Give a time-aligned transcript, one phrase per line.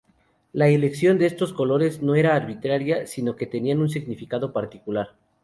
[0.51, 5.13] La elección de estos colores no era arbitraria sino que tenían un significado particular.